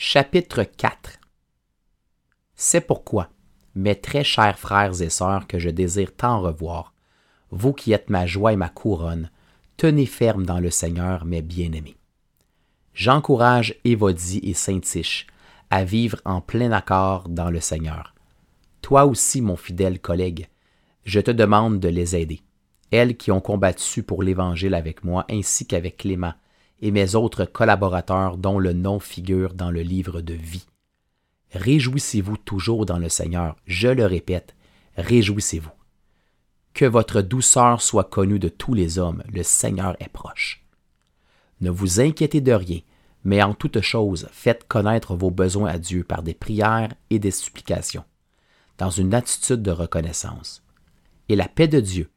[0.00, 1.18] Chapitre 4
[2.54, 3.30] C'est pourquoi,
[3.74, 6.94] mes très chers frères et sœurs que je désire tant revoir,
[7.50, 9.28] vous qui êtes ma joie et ma couronne,
[9.76, 11.96] tenez ferme dans le Seigneur, mes bien-aimés.
[12.94, 15.26] J'encourage Évodie et Saint-Tiche
[15.68, 18.14] à vivre en plein accord dans le Seigneur.
[18.82, 20.46] Toi aussi, mon fidèle collègue,
[21.06, 22.40] je te demande de les aider,
[22.92, 26.34] elles qui ont combattu pour l'Évangile avec moi ainsi qu'avec Clément
[26.80, 30.66] et mes autres collaborateurs dont le nom figure dans le livre de vie.
[31.52, 34.54] Réjouissez-vous toujours dans le Seigneur, je le répète,
[34.96, 35.70] réjouissez-vous.
[36.74, 40.64] Que votre douceur soit connue de tous les hommes, le Seigneur est proche.
[41.60, 42.80] Ne vous inquiétez de rien,
[43.24, 47.30] mais en toute chose, faites connaître vos besoins à Dieu par des prières et des
[47.30, 48.04] supplications,
[48.76, 50.62] dans une attitude de reconnaissance.
[51.28, 52.10] Et la paix de Dieu,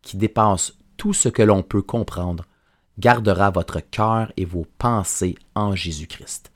[0.00, 2.46] qui dépasse tout ce que l'on peut comprendre,
[2.98, 6.50] gardera votre cœur et vos pensées en Jésus-Christ.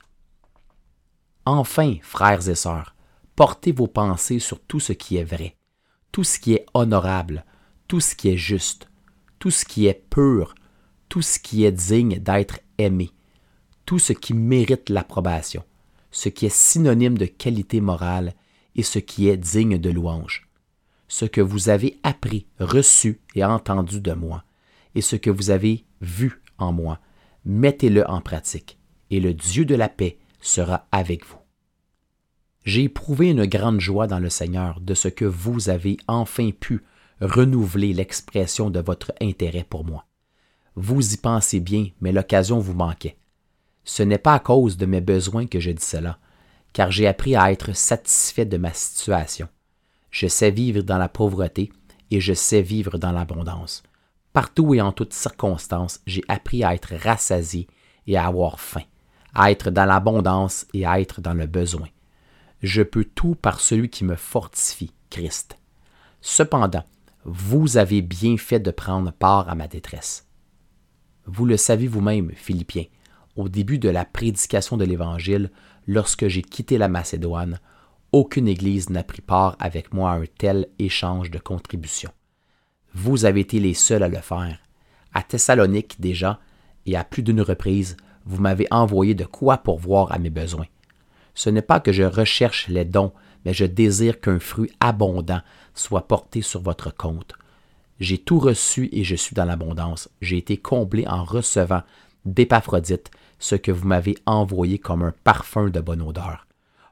[1.45, 2.95] Enfin, frères et sœurs,
[3.35, 5.55] portez vos pensées sur tout ce qui est vrai,
[6.11, 7.45] tout ce qui est honorable,
[7.87, 8.89] tout ce qui est juste,
[9.39, 10.55] tout ce qui est pur,
[11.09, 13.11] tout ce qui est digne d'être aimé,
[13.85, 15.63] tout ce qui mérite l'approbation,
[16.11, 18.33] ce qui est synonyme de qualité morale
[18.75, 20.47] et ce qui est digne de louange.
[21.07, 24.43] Ce que vous avez appris, reçu et entendu de moi,
[24.95, 26.99] et ce que vous avez vu en moi,
[27.45, 28.77] mettez-le en pratique,
[29.09, 31.37] et le Dieu de la paix sera avec vous.
[32.63, 36.83] J'ai éprouvé une grande joie dans le Seigneur de ce que vous avez enfin pu
[37.19, 40.05] renouveler l'expression de votre intérêt pour moi.
[40.75, 43.17] Vous y pensez bien, mais l'occasion vous manquait.
[43.83, 46.19] Ce n'est pas à cause de mes besoins que je dis cela,
[46.73, 49.49] car j'ai appris à être satisfait de ma situation.
[50.11, 51.71] Je sais vivre dans la pauvreté
[52.11, 53.83] et je sais vivre dans l'abondance.
[54.33, 57.67] Partout et en toutes circonstances, j'ai appris à être rassasié
[58.07, 58.83] et à avoir faim,
[59.33, 61.87] à être dans l'abondance et à être dans le besoin.
[62.61, 65.57] Je peux tout par celui qui me fortifie, Christ.
[66.21, 66.83] Cependant,
[67.25, 70.27] vous avez bien fait de prendre part à ma détresse.
[71.25, 72.85] Vous le savez vous-même, Philippiens,
[73.35, 75.51] au début de la prédication de l'Évangile,
[75.87, 77.59] lorsque j'ai quitté la Macédoine,
[78.11, 82.11] aucune Église n'a pris part avec moi à un tel échange de contributions.
[82.93, 84.59] Vous avez été les seuls à le faire.
[85.13, 86.39] À Thessalonique déjà,
[86.85, 90.67] et à plus d'une reprise, vous m'avez envoyé de quoi pourvoir à mes besoins.
[91.33, 93.13] Ce n'est pas que je recherche les dons,
[93.45, 95.41] mais je désire qu'un fruit abondant
[95.73, 97.33] soit porté sur votre compte.
[97.99, 100.09] J'ai tout reçu et je suis dans l'abondance.
[100.21, 101.83] J'ai été comblé en recevant
[102.25, 106.47] d'Épaphrodite ce que vous m'avez envoyé comme un parfum de bonne odeur,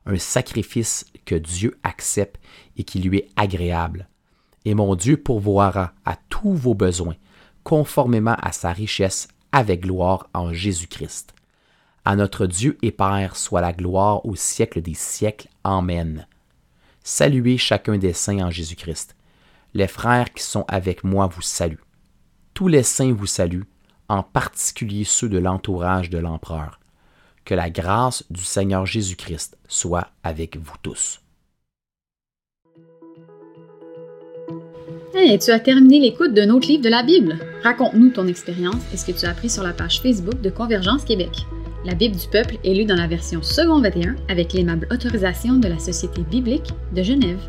[0.05, 2.39] un sacrifice que Dieu accepte
[2.77, 4.07] et qui lui est agréable
[4.65, 7.15] et mon Dieu pourvoira à tous vos besoins,
[7.63, 11.33] conformément à sa richesse avec gloire en Jésus-Christ.
[12.05, 15.49] À notre Dieu et Père soit la gloire au siècle des siècles.
[15.63, 16.27] Amen.
[17.03, 19.15] Saluez chacun des saints en Jésus-Christ.
[19.73, 21.83] Les frères qui sont avec moi vous saluent.
[22.53, 23.67] Tous les saints vous saluent,
[24.07, 26.79] en particulier ceux de l'entourage de l'empereur.
[27.45, 31.21] Que la grâce du Seigneur Jésus-Christ soit avec vous tous.
[35.11, 37.39] Hey, tu as terminé l'écoute d'un autre livre de la Bible.
[37.63, 41.03] Raconte-nous ton expérience et ce que tu as appris sur la page Facebook de Convergence
[41.03, 41.31] Québec.
[41.83, 45.67] La Bible du peuple est lue dans la version second 21 avec l'aimable autorisation de
[45.67, 47.39] la Société biblique de Genève.